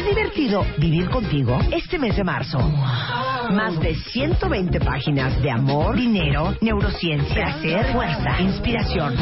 [0.00, 2.58] ¿Es divertido vivir contigo este mes de marzo?
[2.58, 9.14] Más de 120 páginas de amor, dinero, neurociencia, placer, fuerza, inspiración.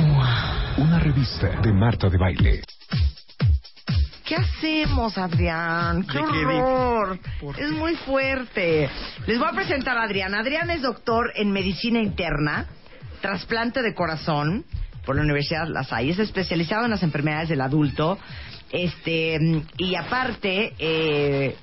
[0.77, 2.63] Una revista de Marta de Baile.
[4.25, 6.07] ¿Qué hacemos, Adrián?
[6.07, 7.19] ¡Qué horror!
[7.59, 8.89] Es muy fuerte.
[9.27, 10.33] Les voy a presentar a Adrián.
[10.33, 12.67] Adrián es doctor en medicina interna,
[13.21, 14.65] trasplante de corazón
[15.05, 16.11] por la Universidad La Salle.
[16.13, 18.19] Es especializado en las enfermedades del adulto.
[18.71, 19.39] Este,
[19.79, 21.57] y aparte, eh,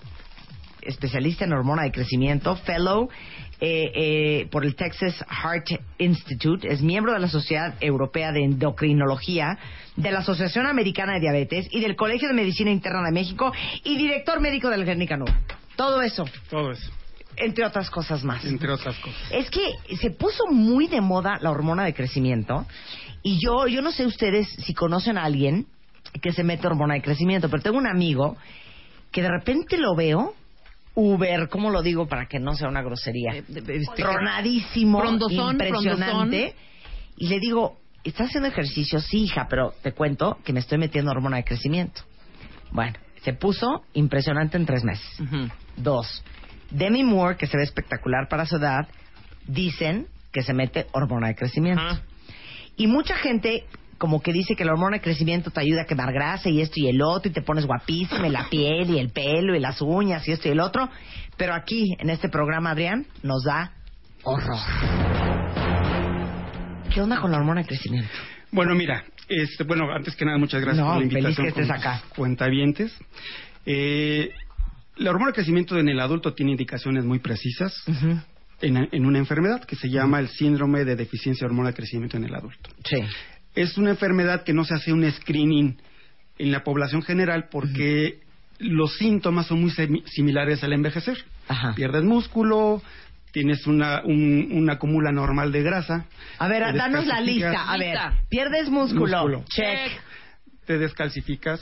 [0.81, 3.09] especialista en hormona de crecimiento, fellow
[3.61, 9.57] eh, eh, por el Texas Heart Institute, es miembro de la Sociedad Europea de Endocrinología,
[9.95, 13.95] de la Asociación Americana de Diabetes y del Colegio de Medicina Interna de México y
[13.97, 15.33] director médico de la Clínica Nova.
[15.77, 16.91] Todo eso, Todo eso,
[17.37, 18.43] entre otras cosas más.
[18.45, 19.21] entre otras cosas.
[19.31, 19.61] Es que
[19.97, 22.65] se puso muy de moda la hormona de crecimiento
[23.25, 25.65] y yo, yo no sé ustedes si conocen a alguien
[26.21, 28.37] que se mete hormona de crecimiento, pero tengo un amigo
[29.11, 30.35] que de repente lo veo,
[30.93, 33.33] Uber, ¿cómo lo digo para que no sea una grosería?
[33.33, 36.53] Eh, este, Tronadísimo, frondosón, impresionante.
[37.17, 38.99] Y le digo, ¿estás haciendo ejercicio?
[38.99, 42.03] Sí, hija, pero te cuento que me estoy metiendo hormona de crecimiento.
[42.71, 45.17] Bueno, se puso impresionante en tres meses.
[45.77, 46.23] Dos,
[46.69, 48.87] Demi Moore, que se ve espectacular para su edad,
[49.47, 51.81] dicen que se mete hormona de crecimiento.
[51.81, 52.03] Ajá.
[52.77, 53.65] Y mucha gente
[53.97, 56.75] como que dice que la hormona de crecimiento te ayuda a quemar grasa y esto
[56.79, 59.81] y el otro y te pones guapísima y la piel y el pelo y las
[59.81, 60.89] uñas y esto y el otro.
[61.37, 63.71] Pero aquí, en este programa, Adrián, nos da
[64.23, 64.59] horror.
[66.93, 68.09] ¿Qué onda con la hormona de crecimiento?
[68.51, 71.45] Bueno, mira, este, bueno, antes que nada, muchas gracias No, por la feliz invitación.
[71.53, 72.01] que estés acá.
[72.15, 72.97] Cuentavientes.
[73.65, 74.31] Eh,
[74.97, 77.73] la hormona de crecimiento en el adulto tiene indicaciones muy precisas
[78.61, 82.17] en, en una enfermedad que se llama el síndrome de deficiencia de hormona de crecimiento
[82.17, 82.69] en el adulto.
[82.83, 82.97] Sí.
[83.53, 85.77] Es una enfermedad que no se hace un screening
[86.37, 88.19] en la población general porque
[88.59, 89.71] los síntomas son muy
[90.05, 91.17] similares al envejecer.
[91.47, 91.73] Ajá.
[91.75, 92.81] Pierdes músculo,
[93.31, 96.05] tienes una, un, una acumula normal de grasa.
[96.39, 97.71] A ver, danos la lista.
[97.71, 97.97] A ver,
[98.29, 99.05] pierdes músculo.
[99.05, 99.43] Músculo.
[99.49, 99.91] Check.
[100.65, 101.61] Te descalcificas.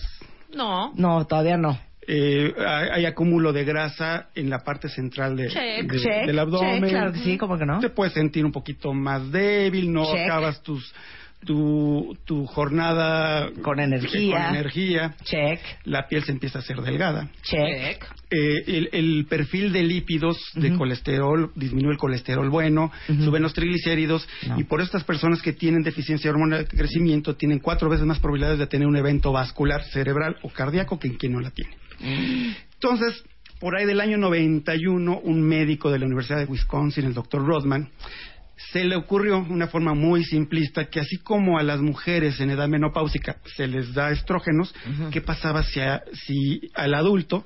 [0.56, 0.94] No.
[0.96, 1.80] No, todavía no.
[2.08, 5.91] Eh, hay, acúmulo de grasa en la parte central de- Check.
[5.91, 6.81] de- Check, del abdomen.
[6.81, 7.80] check, claro que sí, ¿cómo que no?
[7.80, 10.94] Te puedes sentir un poquito más débil, no acabas tus
[11.46, 14.48] tu, tu jornada Con energía.
[14.48, 15.16] con energía.
[15.24, 17.30] Check, La piel se empieza a hacer delgada.
[17.44, 18.04] check.
[18.31, 24.28] Eh, el, el perfil de lípidos, de colesterol, disminuye el colesterol bueno, suben los triglicéridos
[24.48, 24.59] No.
[24.59, 28.20] y por estas personas que tienen deficiencia de hormona de crecimiento tienen cuatro veces más
[28.20, 31.76] probabilidades de tener un evento vascular cerebral o cardíaco que en quien no la tiene.
[32.74, 33.24] Entonces,
[33.59, 37.90] por ahí del año 91, un médico de la Universidad de Wisconsin, el doctor Rodman,
[38.72, 42.68] se le ocurrió una forma muy simplista que así como a las mujeres en edad
[42.68, 44.74] menopáusica se les da estrógenos,
[45.12, 47.46] ¿qué pasaba si, a- si al adulto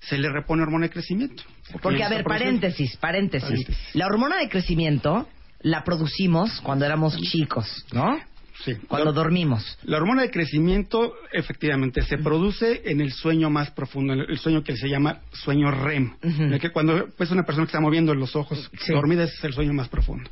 [0.00, 1.42] se le repone hormona de crecimiento?
[1.82, 3.94] Porque, a ver, paréntesis, paréntesis, Paréntesis.
[3.94, 5.28] La hormona de crecimiento
[5.62, 8.18] la producimos cuando éramos chicos, ¿no?
[8.64, 8.74] Sí.
[8.88, 9.78] Cuando La- dormimos.
[9.84, 14.62] La hormona de crecimiento, efectivamente, se produce en el sueño más profundo, en el sueño
[14.62, 16.12] que se llama sueño REM.
[16.22, 18.92] En el que cuando es una persona que está moviendo los ojos Sí.
[18.92, 20.28] dormida, ese es el sueño más profundo.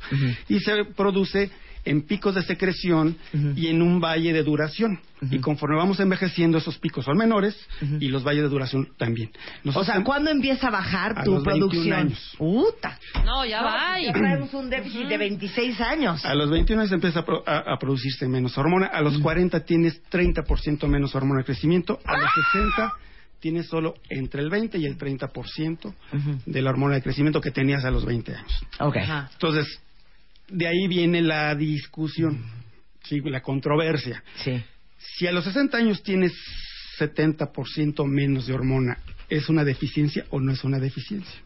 [0.47, 1.49] Y se produce
[1.89, 3.53] en picos de secreción Ujú.
[3.55, 4.99] y en un valle de duración.
[5.21, 5.35] Ujú.
[5.35, 7.97] Y conforme vamos envejeciendo, esos picos son menores Ujú.
[7.99, 9.29] y los valles de duración también.
[9.29, 11.97] O Nosotros sea, ¿cuándo empieza a bajar A tu los 21 producción?
[11.97, 12.35] años.
[12.37, 12.99] Puta.
[13.25, 13.99] No, ya No, va.
[13.99, 16.23] Ya traemos un déficit de 26 años.
[16.25, 18.87] A los 21 años empieza a, pro- a- a producirse menos hormona.
[18.87, 21.99] A los 40 tienes 30% menos hormona de crecimiento.
[22.05, 22.93] A los 60
[23.41, 26.39] tienes solo entre el 20 y el 30% Ujú.
[26.45, 28.63] de la hormona de crecimiento que tenías a los 20 años.
[28.79, 28.97] Ok.
[28.97, 29.29] Ajá.
[29.33, 29.81] Entonces,
[30.51, 32.43] de ahí viene la discusión,
[33.03, 34.23] sí, la controversia.
[34.43, 34.61] Sí.
[34.97, 36.33] Si a los 60 años tienes
[36.97, 38.97] 70% menos de hormona,
[39.29, 41.39] ¿es una deficiencia o no es una deficiencia?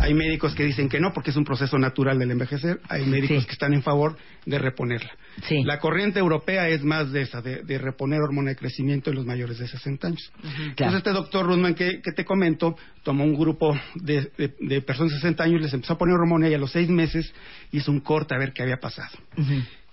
[0.00, 2.80] Hay médicos que dicen que no, porque es un proceso natural del envejecer.
[2.88, 3.46] Hay médicos Sí.
[3.46, 4.16] que están en favor
[4.46, 5.10] de reponerla.
[5.48, 5.62] Sí.
[5.64, 9.26] La corriente europea es más de esa, de, de reponer hormona de crecimiento en los
[9.26, 10.32] mayores de 60 años.
[10.40, 10.52] Claro.
[10.68, 15.12] Entonces, este doctor Rudman que, que te comento tomó un grupo de, de- de personas
[15.12, 17.32] de 60 años, les empezó a poner hormona y a los seis meses
[17.72, 19.10] hizo un corte a ver qué había pasado.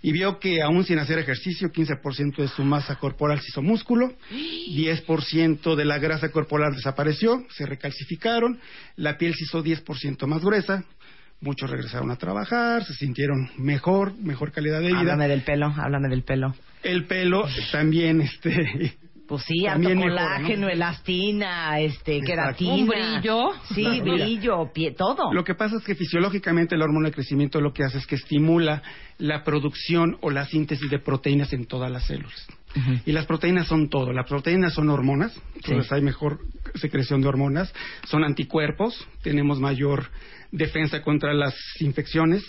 [0.05, 4.13] Y vio que aún sin hacer ejercicio, 15% de su masa corporal se hizo músculo,
[4.29, 8.59] 10% de la grasa corporal desapareció, se recalcificaron,
[8.97, 10.83] la piel se hizo 10% más gruesa,
[11.41, 14.99] muchos regresaron a trabajar, se sintieron mejor, mejor calidad de vida.
[14.99, 16.53] Háblame del pelo, háblame del pelo.
[16.83, 18.93] El pelo también, este,
[19.27, 20.69] Pues sí, alto colágeno, ¿no?
[20.69, 22.27] elastina, este, Exacto.
[22.27, 22.73] queratina.
[22.73, 23.49] Un brillo.
[23.73, 24.01] Sí, Mira.
[24.01, 25.33] brillo, pie, todo.
[25.33, 28.15] Lo que pasa es que fisiológicamente la hormona de crecimiento lo que hace es que
[28.15, 28.83] estimula
[29.17, 32.47] la producción o la síntesis de proteínas en todas las células.
[33.05, 34.11] Y las proteínas son todo.
[34.11, 36.39] Las proteínas son hormonas, entonces hay mejor
[36.75, 37.73] secreción de hormonas.
[38.05, 40.09] Son anticuerpos, tenemos mayor
[40.51, 42.43] defensa contra las infecciones.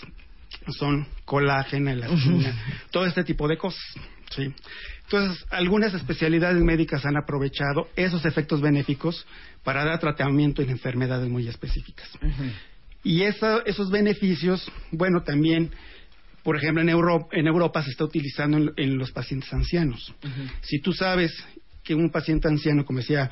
[0.67, 2.53] Son colágeno, elastina,
[2.91, 3.81] todo este tipo de cosas.
[4.35, 4.53] ¿Sí?
[5.03, 9.25] Entonces, algunas especialidades médicas han aprovechado esos efectos benéficos
[9.63, 12.09] para dar tratamiento en enfermedades muy específicas.
[13.03, 15.71] Y esa- esos beneficios, bueno, también,
[16.43, 20.13] por ejemplo, en, Euro- en Europa se está utilizando en, en los pacientes ancianos.
[20.61, 21.31] Si tú sabes
[21.83, 23.29] que un paciente anciano, como decía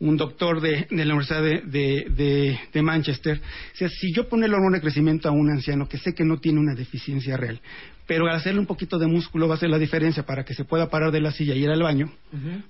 [0.00, 3.40] un doctor de, de la Universidad de, de- de- de Manchester,
[3.72, 6.38] decía, si yo pongo el hormona de crecimiento a un anciano que sé que no
[6.38, 7.60] tiene una deficiencia real,
[8.06, 10.64] pero al hacerle un poquito de músculo va a hacer la diferencia para que se
[10.64, 12.10] pueda parar de la silla y ir al baño,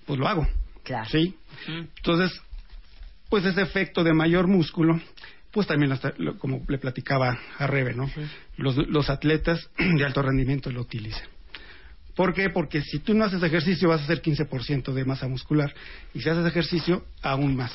[0.06, 0.46] pues lo hago.
[0.82, 1.08] Claro.
[1.08, 1.34] ¿sí?
[1.96, 2.40] Entonces,
[3.28, 5.00] pues ese efecto de mayor músculo,
[5.52, 8.10] pues también, hasta, como le platicaba a Rebe, ¿no?
[8.56, 11.28] Los, los atletas de alto rendimiento lo utilizan.
[12.20, 12.50] ¿Por qué?
[12.50, 15.72] Porque si tú no haces ejercicio vas a hacer 15% de masa muscular
[16.12, 17.72] y si haces ejercicio, aún más.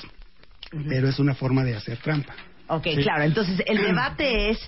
[0.87, 2.35] Pero es una forma de hacer trampa.
[2.67, 2.97] Ok, Sí.
[2.97, 3.23] claro.
[3.23, 4.59] Entonces, el debate es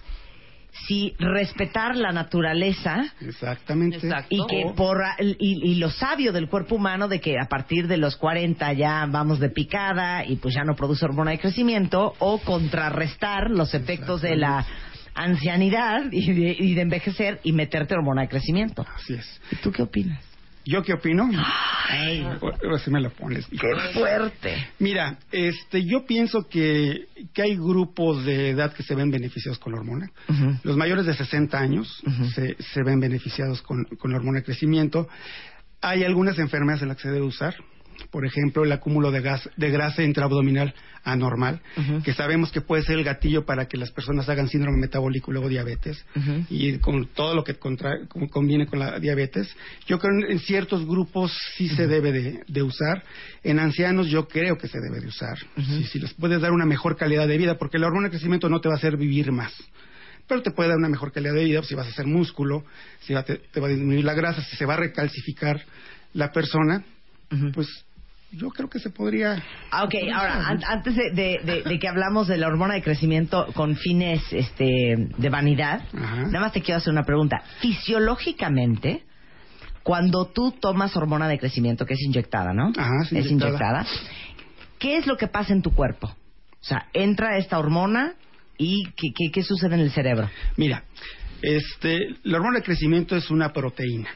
[0.87, 3.97] si respetar la naturaleza Exactamente.
[3.97, 4.27] Exacto.
[4.31, 5.37] y que por y,
[5.71, 9.39] y lo sabio del cuerpo humano de que a partir de los 40 ya vamos
[9.39, 14.37] de picada y pues ya no produce hormona de crecimiento o contrarrestar los efectos de
[14.37, 14.65] la
[15.17, 18.85] ancianidad y de, y de envejecer y meterte hormona de crecimiento.
[18.95, 19.41] Así es.
[19.51, 20.23] ¿Y tú qué opinas?
[20.67, 21.29] ¿Yo qué opino?
[21.89, 23.47] Ay, ahora sí me lo pones.
[23.47, 23.57] ¡Qué
[23.93, 24.67] fuerte!
[24.79, 29.71] Mira, este, yo pienso que, que hay grupos de edad que se ven beneficiados con
[29.71, 30.11] la hormona.
[30.63, 32.03] Los mayores de 60 años
[32.35, 35.07] se, se ven beneficiados con, con la hormona de crecimiento.
[35.79, 37.55] Hay algunas enfermedades en las que se debe usar.
[38.11, 40.73] Por ejemplo, el acúmulo de, gas, de grasa intraabdominal
[41.03, 41.61] anormal,
[42.03, 45.33] que sabemos que puede ser el gatillo para que las personas hagan síndrome metabólico y
[45.33, 46.03] luego diabetes,
[46.49, 49.49] y con todo lo que contra- con- conviene con la diabetes.
[49.87, 53.03] Yo creo en, en ciertos grupos sí se debe de, de usar.
[53.43, 55.37] En ancianos yo creo que se debe de usar.
[55.77, 58.49] si, si les puedes dar una mejor calidad de vida, porque la hormona de crecimiento
[58.49, 59.53] no te va a hacer vivir más.
[60.27, 62.65] Pero te puede dar una mejor calidad de vida si vas a hacer músculo,
[63.01, 65.61] si va, te, te va a disminuir la grasa, si se va a recalcificar
[66.13, 66.83] la persona,
[67.53, 67.67] pues
[68.31, 69.41] yo creo que se podría...
[69.71, 72.81] Ah, Ok, ahora, an- antes de, de- de- de que hablamos de la hormona de
[72.81, 76.23] crecimiento con fines este, de vanidad, Ajá.
[76.23, 77.41] nada más te quiero hacer una pregunta.
[77.61, 79.03] Fisiológicamente,
[79.83, 82.71] cuando tú tomas hormona de crecimiento, que es inyectada, ¿no?
[82.77, 83.81] Ajá, sí, es inyectada.
[83.81, 83.85] inyectada.
[84.79, 86.07] ¿Qué es lo que pasa en tu cuerpo?
[86.07, 88.13] O sea, entra esta hormona
[88.57, 90.29] y ¿qué, qué, qué sucede en el cerebro?
[90.57, 90.83] Mira,
[91.41, 94.09] este, la hormona de crecimiento es una proteína.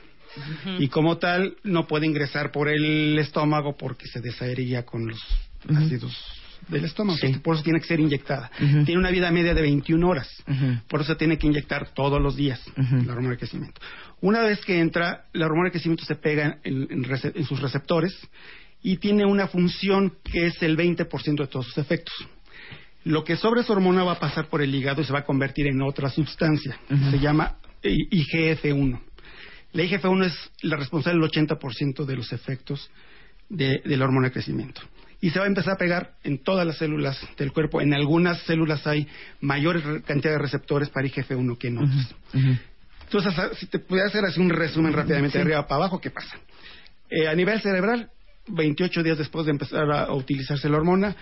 [0.80, 5.20] Y como tal, no puede ingresar por el estómago porque se desaería con los
[5.76, 6.16] ácidos
[6.68, 7.18] del estómago.
[7.18, 7.40] Sí.
[7.40, 8.50] Por eso tiene que ser inyectada.
[8.86, 10.30] Tiene una vida media de 21 horas.
[10.88, 12.62] Por eso tiene que inyectar todos los días
[13.06, 13.82] la hormona de crecimiento.
[14.22, 17.60] Una vez que entra, la hormona de crecimiento se pega en, en rece- en sus
[17.60, 18.14] receptores
[18.84, 22.14] y tiene una función que es el 20% de todos sus efectos.
[23.04, 25.26] Lo que sobre esa hormona va a pasar por el hígado y se va a
[25.26, 26.78] convertir en otra sustancia.
[27.10, 29.00] Se llama eh, IGF-1.
[29.74, 32.90] La IGF-1 es la responsable del 80% de los efectos
[33.50, 34.82] de, de la hormona de crecimiento.
[35.22, 37.80] Y se va a empezar a pegar en todas las células del cuerpo.
[37.80, 39.08] En algunas células hay
[39.40, 42.16] mayor cantidad de receptores para IGF-1 que en otras.
[43.04, 46.38] Entonces, si te pudiera hacer así un resumen rápidamente de arriba para abajo, ¿qué pasa?
[47.10, 48.10] Eh, a nivel cerebral,
[48.48, 51.16] 28 días después de empezar a, utilizarse la hormona,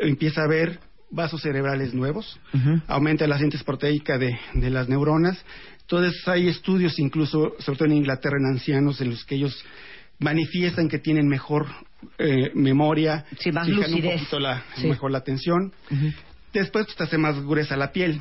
[0.00, 0.78] empieza a haber
[1.10, 2.40] vasos cerebrales nuevos,
[2.86, 5.36] aumenta la síntesis proteica de, de las neuronas.
[5.82, 9.64] Entonces, hay estudios incluso, sobre todo en Inglaterra, en ancianos, en los que ellos
[10.18, 11.66] manifiestan que tienen mejor
[12.18, 14.04] eh, memoria, Sí, más fijan lucidez.
[14.12, 14.86] un poquito la, Sí.
[14.86, 15.72] mejor la atención.
[16.52, 18.20] Después pues, te hace más gruesa la piel,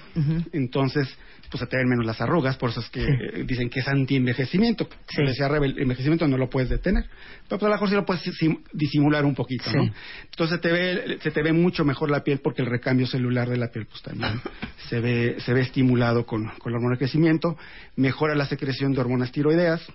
[0.53, 1.07] entonces
[1.51, 3.11] pues se te ven menos las arrugas, por eso es que Sí.
[3.11, 4.87] eh, dicen que es anti-envejecimiento.
[5.09, 5.21] Sí.
[5.21, 7.03] El envejecimiento no lo puedes detener,
[7.47, 9.75] pero pues a lo mejor sí lo puedes sim- disimular un poquito, Sí.
[9.77, 9.91] ¿no?
[10.23, 13.57] Entonces te ve, se te ve mucho mejor la piel porque el recambio celular de
[13.57, 14.41] la piel pues también
[14.89, 17.57] se ve, se ve estimulado con, con la hormona de crecimiento,
[17.97, 19.85] mejora la secreción de hormonas tiroideas,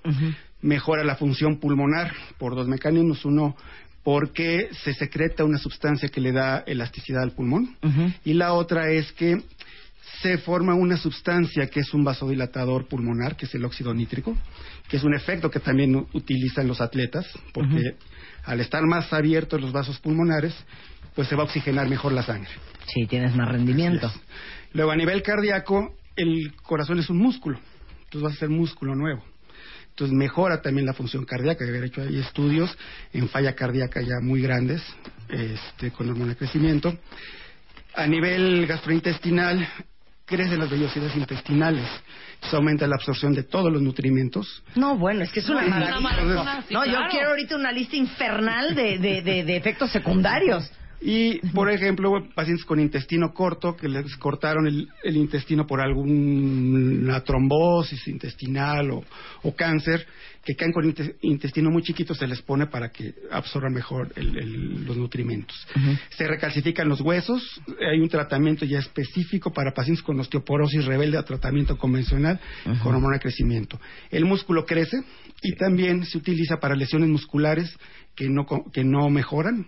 [0.61, 3.25] mejora la función pulmonar por dos mecanismos.
[3.25, 3.57] Uno,
[4.03, 7.77] porque se secreta una sustancia que le da elasticidad al pulmón.
[8.25, 9.43] Y la otra es que
[10.23, 14.37] se forma una sustancia que es un vasodilatador pulmonar, que es el óxido nítrico,
[14.89, 17.97] que es un efecto que también utilizan los atletas, porque
[18.45, 20.55] al estar más abiertos los vasos pulmonares,
[21.15, 22.51] pues se va a oxigenar mejor la sangre.
[22.87, 24.11] Sí, tienes más rendimiento.
[24.73, 27.59] Luego, a nivel cardíaco, el corazón es un músculo,
[28.05, 29.23] entonces va a ser músculo nuevo.
[29.97, 31.65] Entonces mejora también la función cardíaca.
[31.65, 32.77] De hecho, hay estudios
[33.15, 34.83] en falla cardíaca ya muy grandes
[35.31, 36.99] este, con hormona de crecimiento.
[37.95, 39.67] A nivel gastrointestinal,
[40.27, 41.89] crecen las vellosidades intestinales.
[42.51, 44.63] Se aumenta la absorción de todos los nutrimentos.
[44.75, 46.65] No, bueno, es que es una maravilla.
[46.71, 50.71] no, yo quiero ahorita una lista infernal de, de, de, de efectos secundarios.
[51.01, 57.21] Y, por ejemplo, pacientes con intestino corto, que les cortaron el, el intestino por alguna
[57.23, 59.05] trombosis intestinal o,
[59.43, 60.07] o cáncer,
[60.45, 64.39] que caen con inte- intestino muy chiquito, se les pone para que absorban mejor el-
[64.39, 65.57] el- los nutrimentos.
[66.17, 71.25] Se recalcifican los huesos, hay un tratamiento ya específico para pacientes con osteoporosis rebelde a
[71.25, 72.41] tratamiento convencional
[72.83, 73.79] con hormona de crecimiento.
[74.11, 74.97] El músculo crece
[75.43, 77.77] y también se utiliza para lesiones musculares
[78.15, 79.67] que no, que no mejoran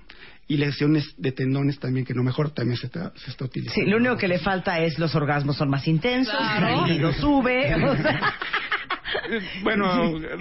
[0.49, 3.85] y lesiones de tendones también que no mejoran, también se está, se está utilizando.
[3.85, 6.85] Sí, lo único que le falta es los orgasmos son más intensos, Claro.
[6.87, 7.75] el libido sube.
[7.75, 8.35] o sea.
[9.63, 9.87] Bueno,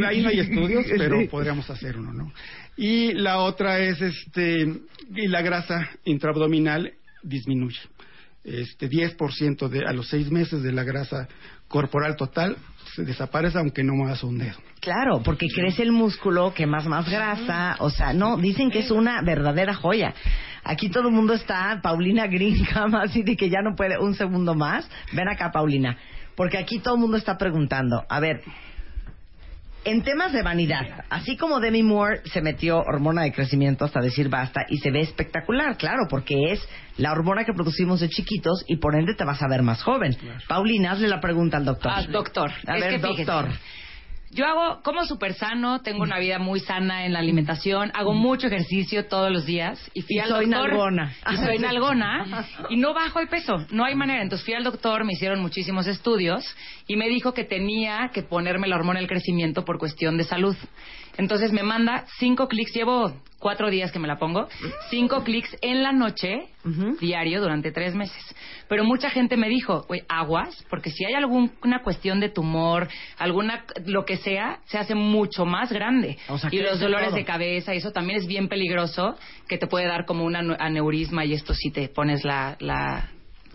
[0.06, 2.34] ahí no hay estudios, pero podríamos hacer uno, ¿no?
[2.76, 4.68] Y la otra es, este,
[5.16, 6.92] y la grasa intraabdominal
[7.24, 7.80] disminuye.
[8.44, 11.28] Este, 10% de, a los seis meses de la grasa
[11.68, 12.58] corporal total
[12.98, 14.58] se desaparece aunque no muevas un dedo.
[14.80, 19.22] Claro, porque crece el músculo, quemas más grasa, o sea, no, dicen que es una
[19.22, 20.16] verdadera joya.
[20.64, 24.56] Aquí todo el mundo está, Paulina Greenham, así de que ya no puede un segundo
[24.56, 24.90] más.
[25.14, 25.96] Ven acá, Paulina,
[26.36, 28.42] porque aquí todo el mundo está preguntando, a ver,
[29.88, 34.28] en temas de vanidad, así como Demi Moore se metió hormona de crecimiento hasta decir
[34.28, 36.68] basta y se ve espectacular, claro, porque es
[36.98, 40.14] la hormona que producimos de chiquitos y por ende te vas a ver más joven.
[40.50, 41.94] Paulina, hazle la pregunta al doctor.
[41.96, 42.52] Ah, doctor.
[42.68, 43.50] A Es ver, que fíjese, doctor.
[44.32, 48.48] Yo hago, como súper sano, tengo una vida muy sana en la alimentación, hago mucho
[48.48, 50.70] ejercicio todos los días y fui Y al soy doctor.
[50.70, 51.14] nalgona.
[51.32, 54.22] Y soy nalgona y no bajo el peso, no hay manera.
[54.22, 56.44] Entonces fui al doctor, me hicieron muchísimos estudios
[56.88, 60.56] y me dijo que tenía que ponerme la hormona del crecimiento por cuestión de salud.
[61.18, 64.48] Entonces me manda cinco clics, llevo cuatro días que me la pongo,
[64.90, 66.50] cinco clics en la noche,
[67.00, 68.36] diario, durante tres meses.
[68.68, 73.64] Pero mucha gente me dijo, "Oye, aguas, porque si hay alguna cuestión de tumor, alguna,
[73.86, 76.18] lo que sea, se hace mucho más grande.
[76.28, 77.18] O sea, y los dolores todo.
[77.18, 79.16] de cabeza, y eso también es bien peligroso,
[79.48, 83.10] que te puede dar como un aneurisma y esto si te pones la, la,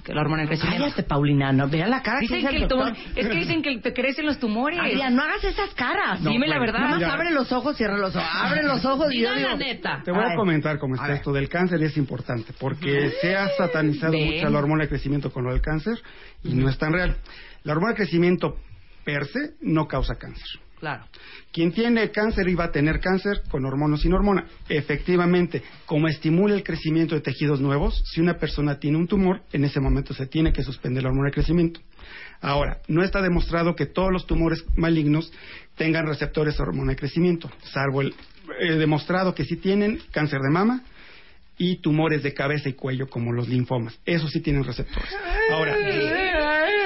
[0.07, 0.85] la hormona del crecimiento.
[0.85, 3.05] Cállate, Paulina, no, mira la cara que Dicen dice que el tumor, doctor.
[3.17, 4.79] es que dicen que te crecen los tumores.
[4.81, 6.23] Adrián, no hagas esas caras.
[6.25, 6.81] Dime la verdad.
[6.81, 8.29] Nada más abre los ojos, cierra los ojos.
[8.35, 9.49] Abre los ojos y yo Digan digo...
[9.51, 10.03] la neta.
[10.05, 13.49] Te voy A comentar cómo está esto del cáncer y es importante porque se ha
[13.57, 14.35] satanizado Ven.
[14.35, 15.95] mucho la hormona de crecimiento con lo del cáncer
[16.43, 17.17] y no es tan real.
[17.63, 18.57] La hormona de crecimiento
[19.05, 20.47] per se no causa cáncer.
[20.83, 21.05] Claro.
[21.53, 24.49] Quien tiene cáncer iba a tener cáncer con hormona o sin hormona.
[24.69, 29.62] Efectivamente, como estimula el crecimiento de tejidos nuevos, si una persona tiene un tumor, en
[29.62, 31.79] ese momento se tiene que suspender la hormona de crecimiento.
[32.41, 35.33] Ahora, no está demostrado que todos los tumores malignos
[35.77, 38.12] tengan receptores de hormona de crecimiento, salvo el
[38.59, 40.83] eh, demostrado que sí tienen cáncer de mama
[41.59, 44.01] y tumores de cabeza y cuello como los linfomas.
[44.05, 45.15] Esos sí tienen receptores.
[45.53, 45.77] Ahora,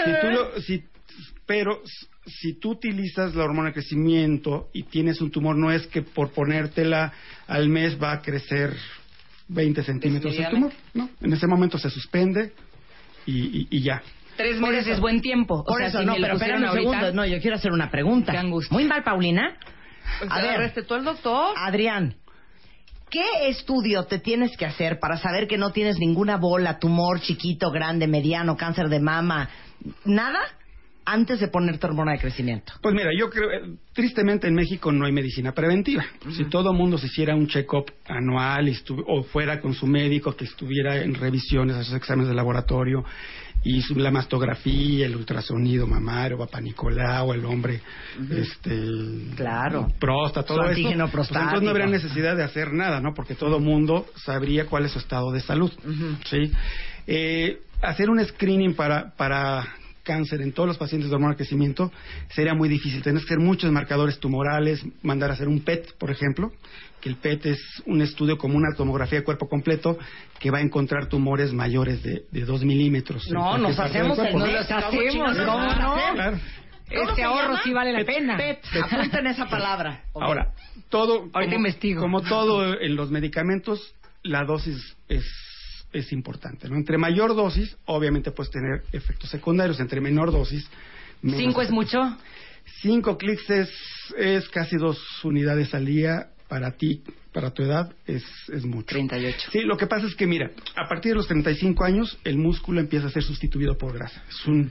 [0.06, 0.84] si tú lo- si-
[1.46, 1.82] pero
[2.26, 6.30] si tú utilizas la hormona de crecimiento y tienes un tumor, no es que por
[6.32, 7.12] ponértela
[7.46, 8.74] al mes va a crecer
[9.48, 11.08] 20 centímetros el tumor, ¿no?
[11.20, 12.52] En ese momento se suspende
[13.26, 14.02] y, y- y ya.
[14.36, 14.94] Tres Por meses eso.
[14.96, 15.64] es buen tiempo.
[15.64, 17.12] Por o sea, eso, si no, pero espérame un segundo.
[17.12, 18.32] No, yo quiero hacer una pregunta.
[18.32, 18.74] Qué angustia.
[18.74, 19.56] Muy mal, Paulina.
[20.28, 21.54] A ver, ¿Recetó el doctor?
[21.56, 22.16] Adrián,
[23.16, 27.70] ¿qué estudio te tienes que hacer para saber que no tienes ninguna bola, tumor chiquito,
[27.70, 29.48] grande, mediano, cáncer de mama,
[30.04, 30.40] nada,
[31.06, 32.74] antes de ponerte hormona de crecimiento?
[32.82, 36.04] Pues mira, yo creo, eh, tristemente en México no hay medicina preventiva.
[36.36, 40.36] Si todo el mundo se hiciera un check-up anual y o fuera con su médico
[40.36, 43.02] que estuviera en revisiones, a sus exámenes de laboratorio
[43.68, 47.80] y su- la mastografía, el ultrasonido mamario, papanicolao, el hombre,
[48.30, 48.80] este,
[49.36, 49.88] Claro.
[49.98, 53.12] próstata, todo eso, pues entonces no habría necesidad de hacer nada, ¿no?
[53.14, 55.72] Porque todo mundo sabría cuál es su estado de salud,
[56.26, 56.52] ¿sí?
[57.08, 59.66] Eh, hacer un screening para, para
[60.06, 61.92] cáncer en todos los pacientes de hormona de crecimiento
[62.30, 63.02] sería muy difícil.
[63.02, 66.52] Tienes que hacer muchos marcadores tumorales, mandar a hacer un PET, por ejemplo,
[67.00, 69.98] que el PET es un estudio como una tomografía de cuerpo completo
[70.38, 73.28] que va a encontrar tumores mayores de, de 2 milímetros.
[73.30, 74.32] No, nos hacemos el...
[74.32, 74.46] ¿no?
[74.46, 75.96] los hacemos, ¿cómo no?
[76.14, 76.38] Claro.
[76.88, 77.62] ¿Cómo Este ahorro llama?
[77.64, 78.36] sí vale la Pet, pena.
[78.36, 78.60] PET.
[78.82, 80.04] Apunten esa palabra.
[80.14, 80.52] Ahora,
[80.88, 81.28] todo.
[81.32, 82.00] Ahorita como, investigo.
[82.00, 85.24] Como todo en los medicamentos, la dosis es,
[85.98, 86.68] es importante.
[86.68, 86.76] ¿no?
[86.76, 89.80] Entre mayor dosis, obviamente puedes tener efectos secundarios.
[89.80, 90.68] Entre menor dosis.
[91.22, 91.74] menos Cinco es efectos.
[91.74, 92.18] mucho.
[92.82, 93.70] Cinco clics es,
[94.18, 96.28] es casi dos unidades al día.
[96.48, 98.22] para ti, para tu edad, es,
[98.52, 98.86] es mucho.
[98.86, 99.48] 38.
[99.50, 102.78] Sí, lo que pasa es que, mira, a partir de los 35 años, el músculo
[102.80, 104.22] empieza a ser sustituido por grasa.
[104.28, 104.70] Es un-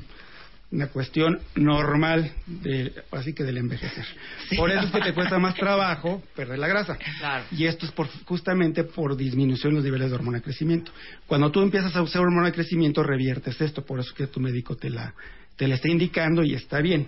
[0.76, 4.06] una cuestión normal, de, así que del envejecer.
[4.58, 6.98] Por eso es que te cuesta más trabajo perder la grasa.
[7.20, 7.46] Claro.
[7.52, 10.92] Y esto es por, justamente por disminución en los niveles de hormona de crecimiento.
[11.28, 13.86] Cuando tú empiezas a usar hormona de crecimiento, reviertes esto.
[13.86, 15.14] Por eso es que tu médico te la,
[15.56, 17.08] te la está indicando y está bien.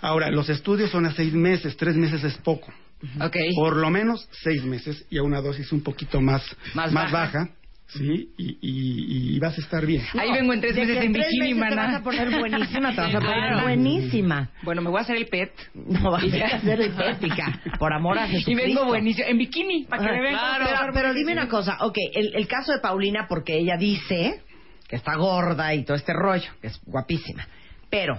[0.00, 2.72] Ahora, los estudios son a seis meses, tres meses es poco.
[3.20, 3.36] Ok.
[3.56, 6.42] Por lo menos seis meses y a una dosis un poquito más,
[6.74, 7.38] Más más, baja.
[7.38, 7.50] baja.
[7.88, 8.30] ¿Sí?
[8.36, 10.02] Y, y- y vas a estar bien.
[10.18, 11.86] Ahí vengo en tres meses en tres bikini, meses te mana.
[11.92, 13.62] vas a poner buenísima, te vas a poner Claro.
[13.62, 14.50] buenísima.
[14.62, 15.52] Bueno, me voy a hacer el PET.
[15.74, 18.62] No vas a hacer hipotética, por amor a Y Jesucristo.
[18.66, 19.26] vengo buenísimo.
[19.28, 20.36] En bikini, para que me vean.
[20.38, 24.42] cómo pero, pero dime una cosa, ok, el, el caso de Paulina, porque ella dice
[24.88, 27.46] que está gorda y todo este rollo, que es guapísima.
[27.90, 28.18] Pero,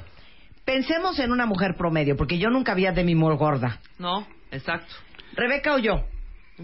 [0.66, 3.80] pensemos en una mujer promedio, porque yo nunca vi a Demi Moore gorda.
[3.98, 4.94] No, exacto.
[5.36, 6.06] Rebeca o yo,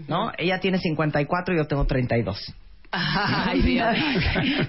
[0.08, 0.30] ¿no?
[0.38, 2.54] Ella tiene 54 y yo tengo 32.
[2.96, 3.96] Ay, Dios.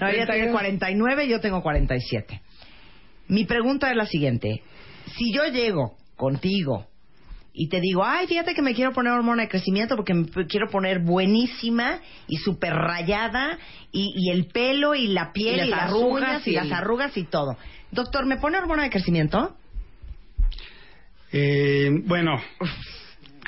[0.00, 2.40] No, ella tiene 49 y yo tengo 47.
[3.28, 4.62] Mi pregunta es la siguiente.
[5.16, 6.86] Si yo llego contigo
[7.52, 10.68] y te digo, ay, fíjate que me quiero poner hormona de crecimiento porque me quiero
[10.70, 13.58] poner buenísima y súper rayada
[13.90, 16.70] y, y el pelo y la piel Y y las las, arrugas y, y las
[16.70, 17.56] arrugas y todo.
[17.90, 19.56] Doctor, ¿me pone hormona de crecimiento?
[21.32, 22.40] Eh, bueno,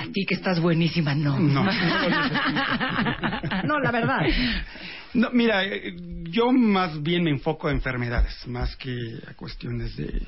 [0.01, 1.39] A ti que estás buenísima, no.
[1.39, 1.63] no.
[3.65, 4.21] no, la verdad.
[5.13, 5.95] No, mira, eh,
[6.31, 8.93] yo más bien me enfoco a enfermedades, más que
[9.29, 10.23] a cuestiones de.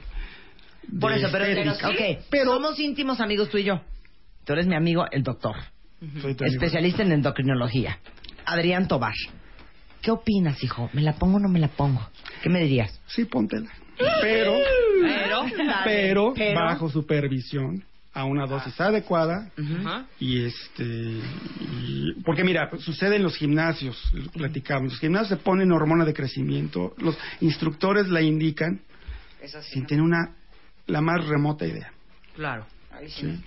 [1.00, 1.88] Por eso, pero, estética.
[1.88, 3.80] ok, somos íntimos amigos tú y yo.
[4.44, 5.56] Tú eres mi amigo, el doctor.
[6.20, 6.46] Soy tu amigo.
[6.46, 7.98] especialista en endocrinología.
[8.44, 9.14] Adrián Tobar.
[10.02, 10.90] ¿Qué opinas, hijo?
[10.92, 12.04] ¿Me la pongo o no me la pongo?
[12.42, 13.00] ¿Qué me dirías?
[13.06, 13.70] Sí, póntela.
[14.20, 14.54] Pero,
[15.00, 15.44] Pero,
[15.84, 19.50] pero, pero- bajo supervisión, a una dosis adecuada.
[20.18, 20.84] Y este.
[20.84, 24.92] y- porque mira, sucede en los gimnasios, lo platicamos.
[24.92, 28.80] Los gimnasios se ponen hormona de crecimiento, los instructores la indican
[29.72, 30.36] sin tener una
[30.86, 31.92] la más remota idea.
[32.34, 32.66] Claro.
[33.08, 33.42] ¿sí?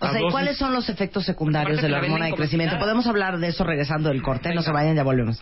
[0.00, 2.78] O sea, ¿y cuáles son los efectos secundarios de la hormona de crecimiento?
[2.78, 4.52] Podemos hablar de eso regresando del corte.
[4.54, 5.40] No se vayan, ya volvemos.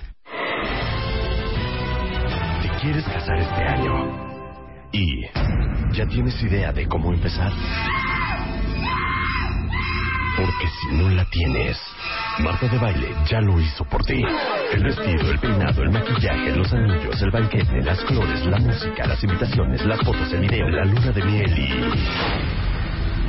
[2.62, 4.30] ¿Te quieres casar este año?
[4.92, 5.22] ¿Y
[5.92, 7.52] ya tienes idea de cómo empezar?
[10.40, 11.78] Porque si no la tienes,
[12.38, 14.22] Marta de Baile ya lo hizo por ti.
[14.72, 19.22] El vestido, el peinado, el maquillaje, los anillos, el banquete, las flores, la música, las
[19.22, 21.72] invitaciones, las fotos, el video, la luna de miel y...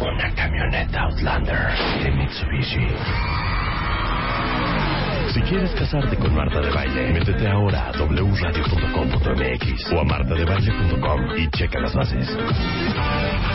[0.01, 2.87] Una camioneta Outlander de Mitsubishi.
[5.33, 11.49] Si quieres casarte con Marta de Baile, métete ahora a wradio.com.mx o a martadebaile.com y
[11.51, 12.27] checa las bases.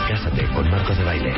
[0.07, 1.35] Cásate con Marta de Baile.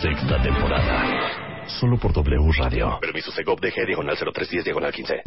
[0.00, 1.43] Sexta temporada.
[1.68, 2.98] Solo por W Radio.
[3.00, 5.22] Permiso Segov DG diagonal 0310 diagonal 15.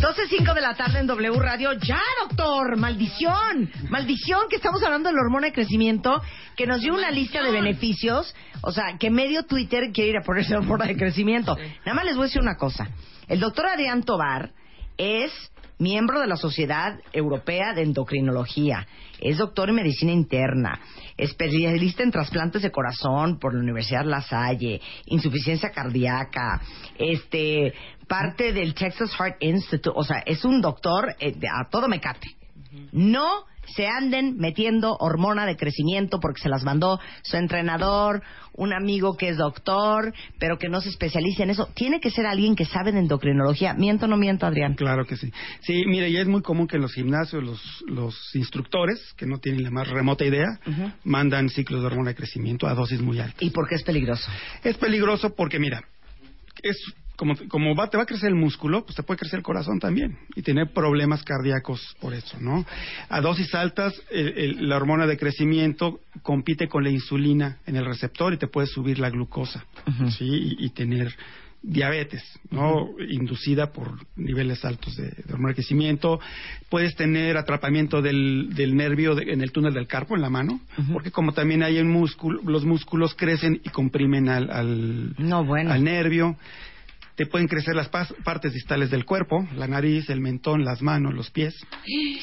[0.00, 1.72] 12.05 de la tarde en W Radio.
[1.74, 2.76] ¡Ya, doctor!
[2.78, 3.70] ¡Maldición!
[3.90, 4.42] ¡Maldición!
[4.48, 6.22] Que estamos hablando de la hormona de crecimiento
[6.56, 8.34] que nos dio una lista de beneficios.
[8.62, 11.56] O sea, que medio Twitter quiere ir a ponerse hormona de crecimiento.
[11.84, 12.88] Nada más les voy a decir una cosa.
[13.28, 14.52] El doctor Adrián Tobar
[14.96, 15.32] es
[15.80, 18.86] miembro de la Sociedad Europea de Endocrinología.
[19.18, 20.78] Es doctor en medicina interna,
[21.16, 26.60] especialista en trasplantes de corazón por la Universidad La Salle, insuficiencia cardíaca,
[26.98, 27.72] este,
[28.06, 32.28] parte del Texas Heart Institute, o sea, es un doctor eh, a todo mecate.
[32.92, 39.16] No se anden metiendo hormona de crecimiento porque se las mandó su entrenador, un amigo
[39.16, 41.68] que es doctor, pero que no se especializa en eso.
[41.74, 43.74] Tiene que ser alguien que sabe de endocrinología.
[43.74, 44.74] ¿Miento o no miento, Adrián?
[44.74, 45.32] Claro que sí.
[45.60, 49.38] Sí, mire, ya es muy común que en los gimnasios los, los instructores, que no
[49.38, 50.48] tienen la más remota idea,
[51.04, 53.40] mandan ciclos de hormona de crecimiento a dosis muy altas.
[53.42, 54.30] ¿Y por qué es peligroso?
[54.64, 55.82] Es peligroso porque, mira,
[56.62, 56.76] es
[57.20, 59.78] como, como va, te va a crecer el músculo, pues te puede crecer el corazón
[59.78, 62.64] también y tener problemas cardíacos por eso, ¿no?
[63.10, 67.84] A dosis altas, el- el- la hormona de crecimiento compite con la insulina en el
[67.84, 69.66] receptor y te puede subir la glucosa.
[70.16, 70.24] ¿sí?
[70.24, 71.14] Y, y tener
[71.62, 72.88] diabetes, ¿no?
[73.10, 76.18] Inducida por niveles altos de, de hormona de crecimiento.
[76.70, 80.58] Puedes tener atrapamiento del, del nervio de- en el túnel del carpo, en la mano,
[80.90, 85.70] porque como también hay un músculo, los músculos crecen y comprimen al, al, No, bueno.
[85.70, 86.36] al nervio.
[87.16, 91.30] Te pueden crecer las partes distales del cuerpo, la nariz, el mentón, las manos, los
[91.30, 91.54] pies.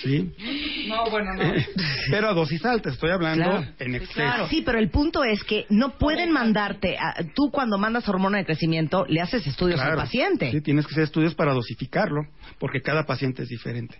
[0.02, 0.34] ¿sí?
[0.88, 1.43] No, bueno, no.
[2.12, 3.67] Pero a dosis altas, estoy hablando Claro.
[3.80, 4.47] en exceso.
[4.50, 8.45] Sí, pero el punto es que no pueden mandarte, a- tú cuando mandas hormona de
[8.45, 10.02] crecimiento le haces estudios al Claro.
[10.02, 10.50] paciente.
[10.50, 12.21] Sí, tienes que hacer estudios para dosificarlo,
[12.58, 13.97] porque cada paciente es diferente.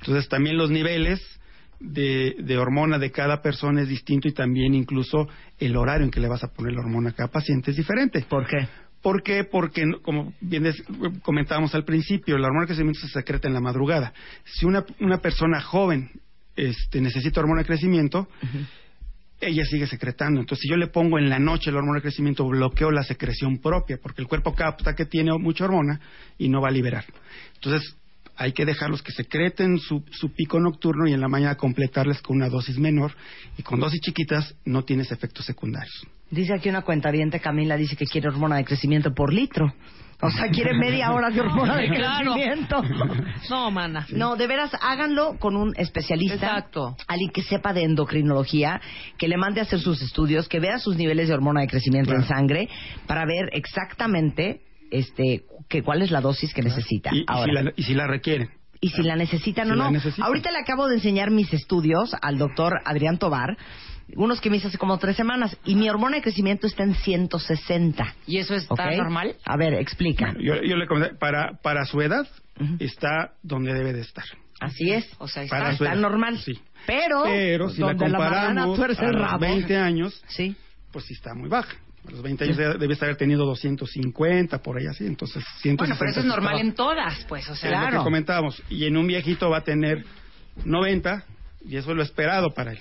[0.00, 1.20] Entonces también los niveles
[1.80, 5.26] de, de hormona de cada persona es distinto y también incluso
[5.58, 8.26] el horario en que le vas a poner la hormona a cada paciente es diferente.
[8.28, 8.68] ¿Por qué?
[9.06, 9.44] ¿Por qué?
[9.44, 10.64] Porque, como bien
[11.22, 14.12] comentábamos al principio, la hormona de crecimiento se secreta en la madrugada.
[14.44, 16.10] Si una, una persona joven
[16.56, 18.26] este, necesita hormona de crecimiento,
[19.40, 20.40] ella sigue secretando.
[20.40, 23.58] Entonces, si yo le pongo en la noche la hormona de crecimiento, bloqueo la secreción
[23.58, 26.00] propia, porque el cuerpo capta que tiene mucha hormona
[26.36, 27.04] y no va a liberar.
[27.54, 27.96] Entonces,
[28.36, 32.36] hay que dejarlos que secreten su, su pico nocturno y en la mañana completarles con
[32.36, 33.12] una dosis menor.
[33.58, 36.06] Y con dosis chiquitas no tienes efectos secundarios.
[36.30, 39.72] Dice aquí una cuenta Camila, dice que quiere hormona de crecimiento por litro.
[40.20, 42.32] O sea, quiere media hora de hormona de Claro.
[42.34, 42.82] crecimiento.
[43.50, 44.06] No, mana.
[44.10, 46.34] No, de veras, háganlo con un especialista.
[46.34, 46.96] Exacto.
[47.06, 48.80] Alguien que sepa de endocrinología,
[49.18, 52.10] que le mande a hacer sus estudios, que vea sus niveles de hormona de crecimiento
[52.10, 52.22] Claro.
[52.22, 52.68] en sangre,
[53.06, 57.10] para ver exactamente este, que, cuál es la dosis que necesita.
[57.12, 58.50] Y, y Ahora, si la, y si la requieren.
[58.80, 59.90] y si la necesitan Si o la no.
[59.92, 60.26] necesitan.
[60.26, 63.56] Ahorita le acabo de enseñar mis estudios al doctor Adrián Tobar,
[64.14, 66.94] unos que me hice hace como tres semanas, y mi hormona de crecimiento está en
[66.94, 68.14] 160.
[68.26, 69.34] ¿Y eso está normal?
[69.44, 70.32] A ver, explica.
[70.38, 72.26] Yo, yo le comenté, para, para su edad
[72.78, 74.24] está donde debe de estar.
[74.60, 75.06] Así es.
[75.18, 76.00] O sea, Para está, su está edad.
[76.02, 76.38] normal.
[76.38, 76.58] Sí.
[76.86, 79.40] Pero, Pero si la donde la comparamos tuerce a el los rabo.
[79.40, 80.56] 20 años, Sí.
[80.92, 81.76] pues sí está muy baja.
[82.06, 85.04] A los 20 años debe haber tenido 250, por ahí así.
[85.06, 87.70] Entonces, 160 Bueno, pero eso es normal en todas, pues, o sea.
[87.70, 87.98] Es lo Claro.
[87.98, 88.62] que comentábamos.
[88.70, 90.04] Y en un viejito va a tener
[90.64, 91.24] 90,
[91.64, 92.78] y eso es lo esperado para él.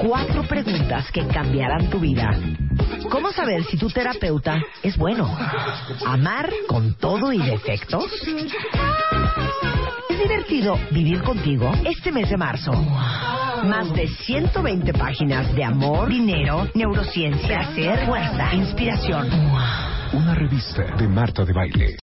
[0.07, 2.31] Cuatro preguntas que cambiarán tu vida.
[3.11, 5.35] ¿Cómo saber si tu terapeuta es bueno?
[6.07, 8.05] ¿Amar con todo y defectos?
[10.11, 12.73] ¿Es divertido vivir contigo este mes de marzo?
[13.65, 19.27] Más de 120 páginas de amor, dinero, neurociencia, placer, fuerza, inspiración.
[20.13, 21.97] Una revista de Marta de Baile.